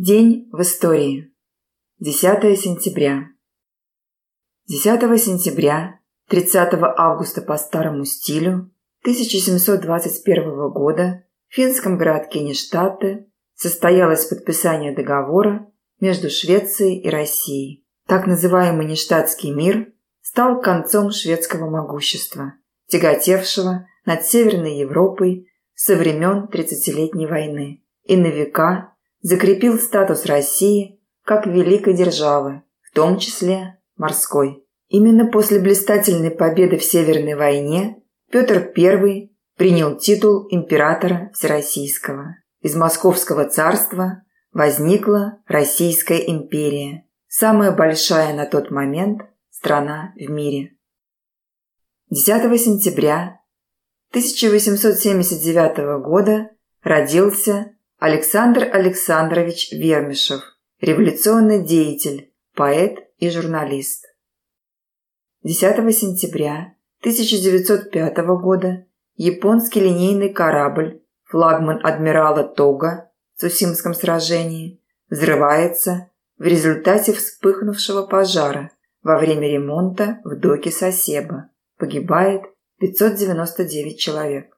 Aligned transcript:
День 0.00 0.48
в 0.52 0.60
истории. 0.62 1.34
10 1.98 2.56
сентября. 2.56 3.30
10 4.68 5.20
сентября 5.20 5.98
30 6.28 6.74
августа 6.96 7.42
по 7.42 7.56
старому 7.56 8.04
стилю 8.04 8.70
1721 9.02 10.70
года 10.70 11.24
в 11.48 11.54
финском 11.56 11.98
городке 11.98 12.44
Ништадте 12.44 13.26
состоялось 13.56 14.26
подписание 14.26 14.94
договора 14.94 15.68
между 15.98 16.30
Швецией 16.30 17.00
и 17.00 17.10
Россией. 17.10 17.84
Так 18.06 18.28
называемый 18.28 18.86
Ништадтский 18.86 19.50
мир 19.50 19.92
стал 20.20 20.60
концом 20.60 21.10
шведского 21.10 21.68
могущества, 21.68 22.52
тяготевшего 22.86 23.88
над 24.04 24.24
Северной 24.24 24.78
Европой 24.78 25.50
со 25.74 25.96
времен 25.96 26.46
Тридцатилетней 26.46 27.26
войны 27.26 27.82
и 28.04 28.16
на 28.16 28.28
века 28.28 28.94
закрепил 29.20 29.78
статус 29.78 30.26
России 30.26 31.00
как 31.24 31.46
великой 31.46 31.94
державы, 31.94 32.62
в 32.80 32.94
том 32.94 33.18
числе 33.18 33.78
морской. 33.96 34.64
Именно 34.88 35.26
после 35.26 35.58
блистательной 35.58 36.30
победы 36.30 36.78
в 36.78 36.84
Северной 36.84 37.34
войне 37.34 38.02
Петр 38.30 38.72
I 38.76 39.30
принял 39.56 39.96
титул 39.98 40.46
императора 40.50 41.30
Всероссийского. 41.34 42.36
Из 42.60 42.74
Московского 42.74 43.44
царства 43.44 44.22
возникла 44.52 45.42
Российская 45.46 46.18
империя, 46.30 47.06
самая 47.26 47.72
большая 47.72 48.34
на 48.34 48.46
тот 48.46 48.70
момент 48.70 49.22
страна 49.50 50.12
в 50.16 50.30
мире. 50.30 50.76
10 52.10 52.26
сентября 52.58 53.40
1879 54.10 56.02
года 56.02 56.50
родился 56.82 57.76
Александр 58.00 58.62
Александрович 58.72 59.72
Вермишев, 59.72 60.40
революционный 60.80 61.64
деятель, 61.64 62.32
поэт 62.54 62.96
и 63.16 63.28
журналист. 63.28 64.04
10 65.42 65.60
сентября 65.92 66.76
1905 67.00 68.16
года 68.40 68.86
японский 69.16 69.80
линейный 69.80 70.32
корабль, 70.32 71.02
флагман 71.24 71.84
адмирала 71.84 72.44
Тога 72.44 73.10
в 73.34 73.40
Цусимском 73.40 73.94
сражении, 73.94 74.80
взрывается 75.10 76.12
в 76.36 76.44
результате 76.44 77.12
вспыхнувшего 77.12 78.06
пожара 78.06 78.70
во 79.02 79.18
время 79.18 79.48
ремонта 79.48 80.20
в 80.22 80.38
доке 80.38 80.70
Сосеба. 80.70 81.50
Погибает 81.78 82.42
599 82.78 83.98
человек. 83.98 84.56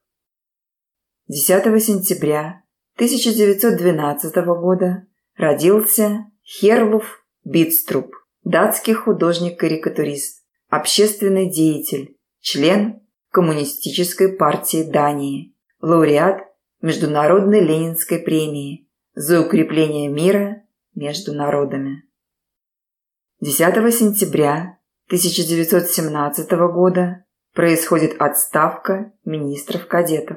10 1.29 1.83
сентября 1.83 2.65
1912 3.01 4.37
года 4.61 5.07
родился 5.35 6.27
Херлуф 6.45 7.25
Битструп, 7.45 8.15
датский 8.45 8.93
художник-карикатурист, 8.93 10.45
общественный 10.69 11.51
деятель, 11.51 12.19
член 12.41 13.01
Коммунистической 13.31 14.37
партии 14.37 14.83
Дании, 14.83 15.57
лауреат 15.81 16.43
Международной 16.83 17.61
Ленинской 17.61 18.19
премии 18.19 18.87
за 19.15 19.41
укрепление 19.41 20.09
мира 20.11 20.65
между 20.95 21.33
народами. 21.33 22.03
10 23.41 23.59
сентября 23.95 24.79
1917 25.07 26.51
года 26.51 27.25
происходит 27.55 28.21
отставка 28.21 29.15
министров-кадетов. 29.25 30.37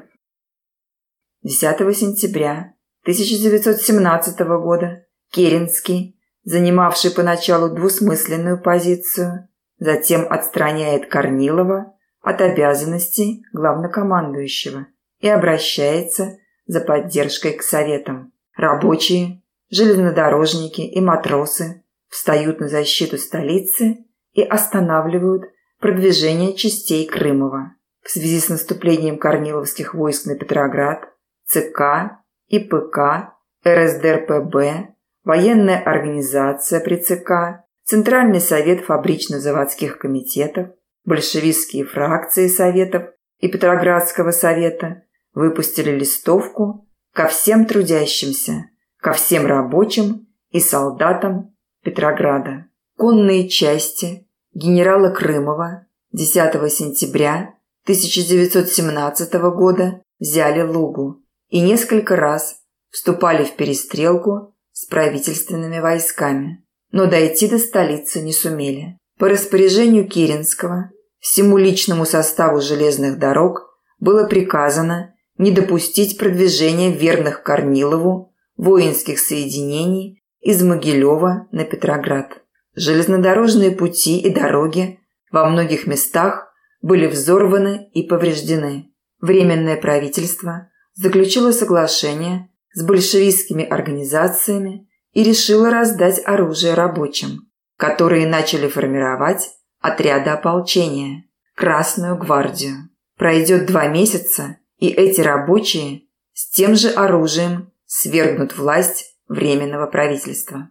10 1.44 1.94
сентября 1.94 2.72
1917 3.02 4.40
года 4.62 5.04
Керенский, 5.30 6.18
занимавший 6.42 7.10
поначалу 7.10 7.68
двусмысленную 7.68 8.62
позицию, 8.62 9.50
затем 9.78 10.26
отстраняет 10.30 11.10
Корнилова 11.10 11.92
от 12.22 12.40
обязанностей 12.40 13.44
главнокомандующего 13.52 14.86
и 15.20 15.28
обращается 15.28 16.38
за 16.64 16.80
поддержкой 16.80 17.52
к 17.52 17.62
советам. 17.62 18.32
Рабочие, 18.56 19.42
железнодорожники 19.68 20.80
и 20.80 20.98
матросы 21.02 21.84
встают 22.08 22.58
на 22.60 22.68
защиту 22.68 23.18
столицы 23.18 24.06
и 24.32 24.40
останавливают 24.40 25.42
продвижение 25.78 26.54
частей 26.54 27.06
Крымова. 27.06 27.74
В 28.00 28.10
связи 28.10 28.40
с 28.40 28.48
наступлением 28.48 29.18
корниловских 29.18 29.92
войск 29.92 30.24
на 30.24 30.36
Петроград 30.36 31.13
ЦК, 31.46 32.20
ИПК, 32.48 33.34
РСДРПБ, 33.66 34.94
военная 35.24 35.82
организация 35.82 36.80
при 36.80 36.96
ЦК, 36.96 37.64
Центральный 37.84 38.40
совет 38.40 38.84
фабрично-заводских 38.86 39.98
комитетов, 39.98 40.68
большевистские 41.04 41.84
фракции 41.84 42.48
советов 42.48 43.10
и 43.40 43.48
Петроградского 43.48 44.30
совета 44.30 45.02
выпустили 45.34 45.90
листовку 45.90 46.88
ко 47.12 47.28
всем 47.28 47.66
трудящимся, 47.66 48.70
ко 49.00 49.12
всем 49.12 49.44
рабочим 49.46 50.28
и 50.50 50.60
солдатам 50.60 51.54
Петрограда. 51.82 52.66
Конные 52.96 53.48
части 53.48 54.28
генерала 54.54 55.10
Крымова 55.10 55.86
10 56.12 56.72
сентября 56.72 57.54
1917 57.84 59.34
года 59.34 60.00
взяли 60.18 60.62
Лугу 60.62 61.23
и 61.54 61.60
несколько 61.60 62.16
раз 62.16 62.56
вступали 62.90 63.44
в 63.44 63.54
перестрелку 63.54 64.56
с 64.72 64.86
правительственными 64.86 65.78
войсками, 65.78 66.66
но 66.90 67.06
дойти 67.06 67.46
до 67.46 67.60
столицы 67.60 68.22
не 68.22 68.32
сумели. 68.32 68.98
По 69.20 69.28
распоряжению 69.28 70.08
Киринского 70.08 70.90
всему 71.20 71.56
личному 71.56 72.06
составу 72.06 72.60
железных 72.60 73.20
дорог 73.20 73.78
было 74.00 74.26
приказано 74.26 75.14
не 75.38 75.52
допустить 75.52 76.18
продвижения 76.18 76.90
верных 76.90 77.44
Корнилову 77.44 78.34
воинских 78.56 79.20
соединений 79.20 80.24
из 80.40 80.60
Могилева 80.60 81.46
на 81.52 81.62
Петроград. 81.62 82.42
Железнодорожные 82.74 83.70
пути 83.70 84.18
и 84.18 84.28
дороги 84.28 84.98
во 85.30 85.48
многих 85.48 85.86
местах 85.86 86.52
были 86.82 87.06
взорваны 87.06 87.90
и 87.92 88.02
повреждены. 88.02 88.92
Временное 89.20 89.76
правительство 89.76 90.68
заключила 90.94 91.52
соглашение 91.52 92.50
с 92.72 92.82
большевистскими 92.82 93.64
организациями 93.64 94.88
и 95.12 95.22
решила 95.22 95.70
раздать 95.70 96.20
оружие 96.24 96.74
рабочим, 96.74 97.50
которые 97.76 98.26
начали 98.26 98.68
формировать 98.68 99.50
отряды 99.80 100.30
ополчения– 100.30 101.24
Красную 101.54 102.18
гвардию. 102.18 102.90
Пройдет 103.16 103.66
два 103.66 103.86
месяца, 103.86 104.56
и 104.78 104.88
эти 104.88 105.20
рабочие 105.20 106.02
с 106.32 106.50
тем 106.50 106.74
же 106.74 106.88
оружием 106.88 107.72
свергнут 107.86 108.58
власть 108.58 109.14
Временного 109.28 109.86
правительства. 109.86 110.68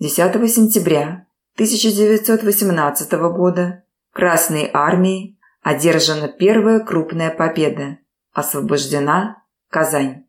10 0.00 0.16
сентября 0.52 1.28
1918 1.54 3.12
года 3.12 3.84
Красной 4.12 4.68
армией 4.72 5.38
одержана 5.62 6.26
первая 6.26 6.80
крупная 6.80 7.30
победа 7.30 7.98
Освобождена 8.36 9.42
Казань. 9.70 10.26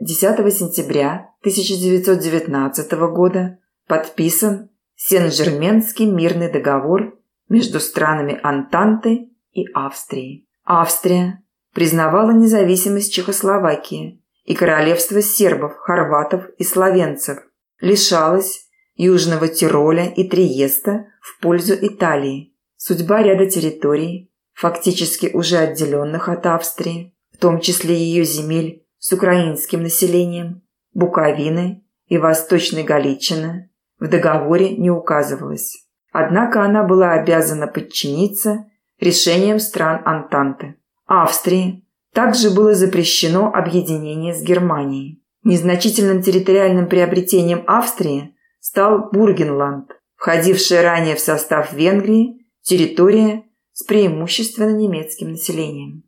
10 0.00 0.54
сентября 0.54 1.34
1919 1.40 2.92
года 3.10 3.58
подписан 3.88 4.70
Сен-Жерменский 4.94 6.06
мирный 6.06 6.52
договор 6.52 7.18
между 7.48 7.80
странами 7.80 8.38
Антанты 8.44 9.28
и 9.50 9.64
Австрии. 9.74 10.46
Австрия 10.64 11.42
признавала 11.74 12.30
независимость 12.30 13.12
Чехословакии 13.12 14.22
и 14.44 14.54
королевство 14.54 15.20
сербов, 15.20 15.74
хорватов 15.78 16.48
и 16.58 16.62
словенцев, 16.62 17.38
лишалась 17.80 18.68
Южного 18.94 19.48
Тироля 19.48 20.06
и 20.06 20.28
Триеста 20.28 21.06
в 21.22 21.40
пользу 21.40 21.74
Италии. 21.74 22.54
Судьба 22.76 23.24
ряда 23.24 23.50
территорий 23.50 24.27
фактически 24.58 25.30
уже 25.32 25.56
отделенных 25.58 26.28
от 26.28 26.44
Австрии, 26.46 27.14
в 27.32 27.38
том 27.38 27.60
числе 27.60 27.94
ее 27.94 28.24
земель 28.24 28.84
с 28.98 29.12
украинским 29.12 29.84
населением, 29.84 30.62
Буковины 30.94 31.84
и 32.08 32.18
Восточной 32.18 32.82
Галичины, 32.82 33.70
в 34.00 34.08
договоре 34.08 34.76
не 34.76 34.90
указывалось. 34.90 35.86
Однако 36.10 36.64
она 36.64 36.82
была 36.82 37.12
обязана 37.12 37.68
подчиниться 37.68 38.64
решениям 38.98 39.60
стран 39.60 40.02
Антанты. 40.04 40.74
Австрии 41.06 41.86
также 42.12 42.50
было 42.50 42.74
запрещено 42.74 43.52
объединение 43.54 44.34
с 44.34 44.42
Германией. 44.42 45.22
Незначительным 45.44 46.20
территориальным 46.20 46.88
приобретением 46.88 47.62
Австрии 47.68 48.34
стал 48.58 49.08
Бургенланд, 49.12 49.92
входившая 50.16 50.82
ранее 50.82 51.14
в 51.14 51.20
состав 51.20 51.72
Венгрии 51.72 52.44
территория 52.62 53.44
с 53.78 53.84
преимущественно 53.84 54.76
немецким 54.76 55.30
населением. 55.30 56.02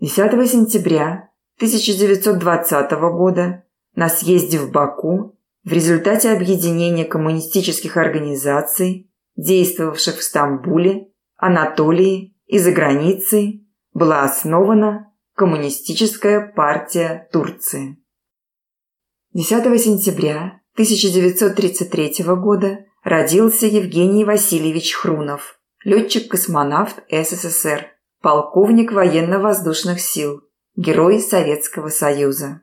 10 0.00 0.16
сентября 0.46 1.30
1920 1.56 2.90
года 3.12 3.64
на 3.94 4.10
съезде 4.10 4.58
в 4.58 4.70
Баку 4.70 5.38
в 5.64 5.72
результате 5.72 6.30
объединения 6.30 7.06
коммунистических 7.06 7.96
организаций, 7.96 9.10
действовавших 9.36 10.18
в 10.18 10.22
Стамбуле, 10.22 11.08
Анатолии 11.36 12.36
и 12.44 12.58
за 12.58 12.72
границей, 12.72 13.66
была 13.94 14.22
основана 14.22 15.14
Коммунистическая 15.34 16.52
партия 16.54 17.26
Турции. 17.32 17.96
10 19.32 19.82
сентября 19.82 20.60
1933 20.74 22.24
года 22.34 22.84
родился 23.02 23.66
Евгений 23.66 24.26
Васильевич 24.26 24.92
Хрунов, 24.92 25.59
летчик-космонавт 25.84 27.02
СССР, 27.10 27.88
полковник 28.20 28.92
военно-воздушных 28.92 30.00
сил, 30.00 30.42
герой 30.76 31.20
Советского 31.20 31.88
Союза. 31.88 32.62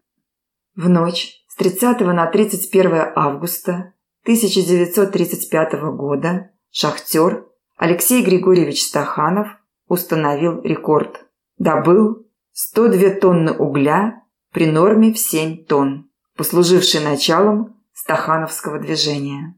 В 0.75 0.87
ночь 0.89 1.43
с 1.47 1.55
30 1.55 2.01
на 2.01 2.27
31 2.27 3.13
августа 3.15 3.93
1935 4.23 5.73
года 5.95 6.51
шахтер 6.69 7.47
Алексей 7.77 8.23
Григорьевич 8.23 8.83
Стаханов 8.83 9.47
установил 9.87 10.61
рекорд. 10.61 11.25
Добыл 11.57 12.27
102 12.51 13.19
тонны 13.19 13.51
угля 13.53 14.23
при 14.51 14.67
норме 14.67 15.13
в 15.13 15.17
7 15.17 15.65
тонн, 15.65 16.09
послуживший 16.35 17.01
началом 17.03 17.81
стахановского 17.93 18.79
движения. 18.79 19.55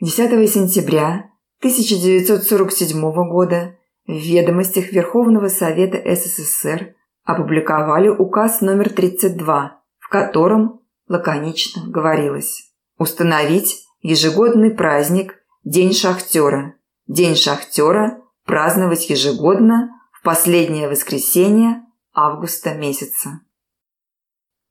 10 0.00 0.50
сентября 0.52 1.30
1947 1.60 3.00
года 3.28 3.76
в 4.06 4.12
ведомостях 4.12 4.92
Верховного 4.92 5.48
Совета 5.48 5.98
СССР 6.14 6.94
опубликовали 7.24 8.08
указ 8.08 8.60
номер 8.60 8.90
32, 8.90 9.82
в 9.98 10.08
котором 10.08 10.80
лаконично 11.08 11.88
говорилось 11.88 12.72
«Установить 12.98 13.84
ежегодный 14.00 14.70
праздник 14.70 15.34
День 15.64 15.92
шахтера. 15.92 16.76
День 17.08 17.34
шахтера 17.34 18.22
праздновать 18.44 19.10
ежегодно 19.10 19.90
в 20.12 20.22
последнее 20.22 20.88
воскресенье 20.88 21.82
августа 22.12 22.74
месяца». 22.74 23.40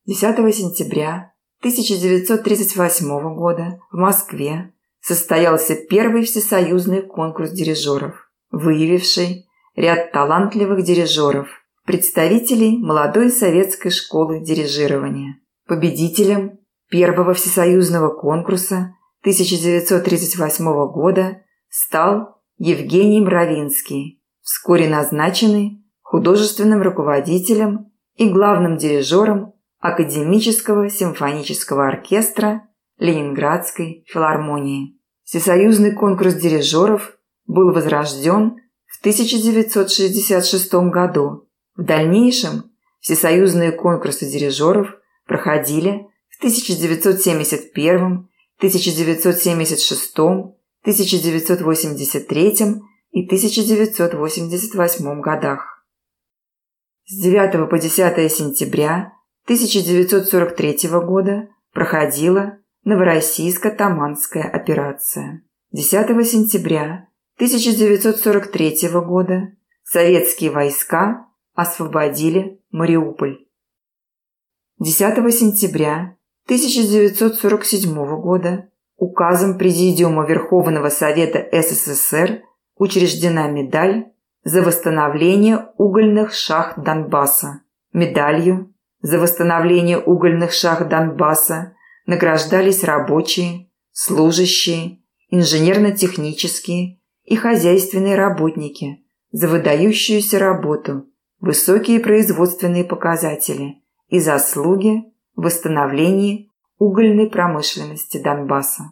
10 0.06 0.56
сентября 0.56 1.34
1938 1.62 3.36
года 3.36 3.80
в 3.92 3.98
Москве 3.98 4.75
состоялся 5.06 5.76
первый 5.76 6.24
всесоюзный 6.24 7.04
конкурс 7.04 7.52
дирижеров, 7.52 8.28
выявивший 8.50 9.46
ряд 9.76 10.12
талантливых 10.12 10.84
дирижеров– 10.84 11.48
представителей 11.86 12.80
молодой 12.80 13.30
советской 13.30 13.92
школы 13.92 14.44
дирижирования. 14.44 15.36
Победителем 15.68 16.58
первого 16.90 17.36
всесоюзного 17.36 18.20
конкурса 18.20 18.96
1938 19.22 20.66
года 20.92 21.44
стал 21.70 22.42
Евгений 22.58 23.22
Мравинский, 23.22 24.24
вскоре 24.42 24.90
назначенный 24.90 25.86
художественным 26.02 26.82
руководителем 26.82 27.92
и 28.16 28.28
главным 28.28 28.78
дирижером 28.78 29.54
Академического 29.80 30.90
симфонического 30.90 31.88
оркестра 31.90 32.64
Ленинградской 32.98 34.04
филармонии. 34.08 35.00
Всесоюзный 35.24 35.94
конкурс 35.94 36.36
дирижеров 36.36 37.18
был 37.46 37.74
возрожден 37.74 38.58
в 38.86 39.00
1966 39.00 40.74
году 40.92 41.50
в 41.76 41.84
дальнейшем 41.84 42.72
всесоюзные 43.02 43.72
конкурсы 43.72 44.26
дирижеров 44.26 44.96
проходили 45.26 46.08
в 46.30 46.38
1971, 46.38 48.30
1976, 48.58 50.18
1983 50.18 52.58
и 53.12 53.26
1988 53.26 55.22
годах. 55.22 55.86
С 57.06 57.22
9 57.22 57.70
по 57.70 57.78
10 57.78 58.32
сентября 58.32 59.14
1943 59.46 60.90
года 61.06 61.50
проходила 61.72 62.58
Новороссийско-Таманская 62.86 64.44
операция. 64.44 65.42
10 65.72 65.92
сентября 66.30 67.08
1943 67.38 68.90
года 69.04 69.54
советские 69.84 70.52
войска 70.52 71.26
освободили 71.56 72.62
Мариуполь. 72.70 73.48
10 74.78 75.34
сентября 75.34 76.16
1947 76.46 78.22
года 78.22 78.70
указом 78.98 79.58
Президиума 79.58 80.28
Верховного 80.28 80.90
Совета 80.90 81.44
СССР 81.52 82.44
учреждена 82.78 83.48
медаль 83.48 84.12
за 84.44 84.62
восстановление 84.62 85.70
угольных 85.78 86.36
шахт 86.36 86.78
Донбасса. 86.78 87.62
Медалью 87.94 88.76
за 89.02 89.18
восстановление 89.18 89.98
угольных 89.98 90.52
шахт 90.52 90.88
Донбасса 90.88 91.75
награждались 92.06 92.84
рабочие, 92.84 93.70
служащие, 93.92 95.00
инженерно-технические 95.30 97.02
и 97.24 97.36
хозяйственные 97.36 98.16
работники 98.16 99.06
за 99.32 99.48
выдающуюся 99.48 100.40
работу– 100.40 101.10
высокие 101.40 102.00
производственные 102.00 102.84
показатели 102.84 103.84
и 104.08 104.20
заслуги 104.20 105.04
в 105.36 105.44
восстановлении 105.44 106.52
угольной 106.78 107.30
промышленности 107.30 108.22
Донбасса. 108.22 108.92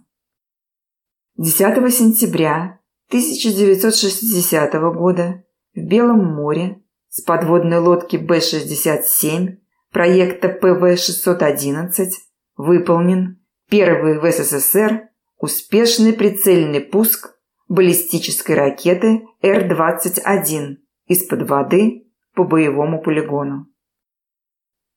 10 1.38 1.60
сентября 1.94 2.80
1960 3.10 4.74
года 4.96 5.44
в 5.74 5.80
Белом 5.80 6.26
море 6.26 6.82
с 7.10 7.22
подводной 7.22 7.80
лодки 7.80 8.18
Б-67 8.18 9.58
проекта 9.92 10.50
ПВ-611 10.50 12.12
выполнен 12.56 13.44
первый 13.70 14.20
в 14.20 14.32
СССР 14.32 15.10
успешный 15.38 16.14
прицельный 16.14 16.82
пуск 16.82 17.36
баллистической 17.68 18.56
ракеты 18.56 19.24
Р-21 19.42 20.78
из-под 21.08 21.50
воды 21.50 22.08
по 22.34 22.44
боевому 22.44 23.02
полигону. 23.02 23.68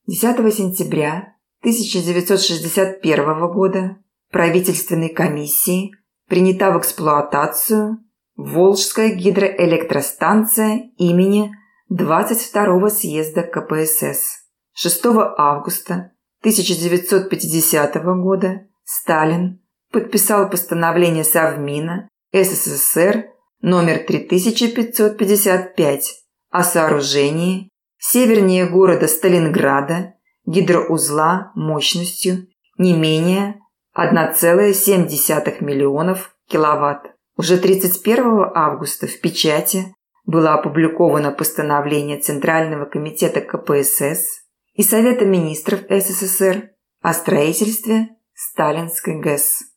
10 0.07 0.55
сентября 0.55 1.37
1961 1.61 3.53
года 3.53 3.97
правительственной 4.31 5.09
комиссией 5.09 5.95
принята 6.29 6.71
в 6.71 6.79
эксплуатацию 6.79 7.99
Волжская 8.37 9.15
гидроэлектростанция 9.15 10.93
имени 10.99 11.53
22-го 11.91 12.89
съезда 12.91 13.43
КПСС. 13.43 14.45
6 14.75 15.07
августа 15.39 16.13
1950 16.47 17.97
года 18.23 18.69
Сталин 18.85 19.61
подписал 19.91 20.49
постановление 20.49 21.25
Совмина 21.25 22.09
СССР 22.33 23.25
номер 23.63 24.05
3555 24.07 26.15
о 26.51 26.63
сооружении 26.63 27.69
севернее 27.99 28.69
города 28.69 29.09
Сталинграда 29.09 30.15
гидроузла 30.45 31.51
мощностью 31.57 32.47
не 32.79 32.93
менее 32.93 33.59
1,7 33.99 35.65
миллионов 35.65 36.37
киловатт. 36.49 37.11
Уже 37.37 37.59
31 37.59 38.53
августа 38.55 39.09
в 39.09 39.21
печати 39.21 39.93
было 40.25 40.55
опубликовано 40.55 41.33
постановление 41.33 42.21
Центрального 42.21 42.85
комитета 42.85 43.41
КПСС 43.41 44.46
и 44.77 44.83
Совета 44.83 45.25
министров 45.25 45.81
СССР 45.89 46.71
о 47.01 47.15
строительстве 47.15 48.11
Сталинской 48.35 49.19
ГЭС. 49.19 49.76